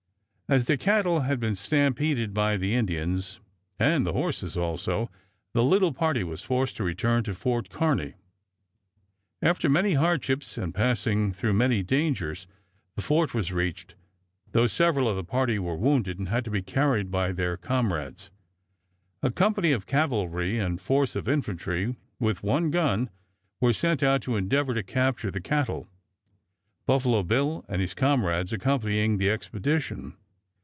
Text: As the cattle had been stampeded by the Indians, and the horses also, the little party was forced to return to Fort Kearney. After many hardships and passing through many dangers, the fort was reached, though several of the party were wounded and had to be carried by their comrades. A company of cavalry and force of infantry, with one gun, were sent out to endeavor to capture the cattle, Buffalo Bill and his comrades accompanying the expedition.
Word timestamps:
As 0.51 0.65
the 0.65 0.75
cattle 0.75 1.21
had 1.21 1.39
been 1.39 1.55
stampeded 1.55 2.33
by 2.33 2.57
the 2.57 2.75
Indians, 2.75 3.39
and 3.79 4.05
the 4.05 4.11
horses 4.11 4.57
also, 4.57 5.09
the 5.53 5.63
little 5.63 5.93
party 5.93 6.25
was 6.25 6.43
forced 6.43 6.75
to 6.75 6.83
return 6.83 7.23
to 7.23 7.33
Fort 7.33 7.69
Kearney. 7.69 8.15
After 9.41 9.69
many 9.69 9.93
hardships 9.93 10.57
and 10.57 10.75
passing 10.75 11.31
through 11.31 11.53
many 11.53 11.83
dangers, 11.83 12.47
the 12.97 13.01
fort 13.01 13.33
was 13.33 13.53
reached, 13.53 13.95
though 14.51 14.67
several 14.67 15.07
of 15.07 15.15
the 15.15 15.23
party 15.23 15.57
were 15.57 15.77
wounded 15.77 16.19
and 16.19 16.27
had 16.27 16.43
to 16.43 16.51
be 16.51 16.61
carried 16.61 17.09
by 17.09 17.31
their 17.31 17.55
comrades. 17.55 18.29
A 19.23 19.31
company 19.31 19.71
of 19.71 19.85
cavalry 19.87 20.59
and 20.59 20.81
force 20.81 21.15
of 21.15 21.29
infantry, 21.29 21.95
with 22.19 22.43
one 22.43 22.71
gun, 22.71 23.09
were 23.61 23.71
sent 23.71 24.03
out 24.03 24.21
to 24.23 24.35
endeavor 24.35 24.73
to 24.73 24.83
capture 24.83 25.31
the 25.31 25.39
cattle, 25.39 25.87
Buffalo 26.85 27.23
Bill 27.23 27.63
and 27.69 27.79
his 27.79 27.93
comrades 27.93 28.51
accompanying 28.51 29.15
the 29.17 29.29
expedition. 29.29 30.17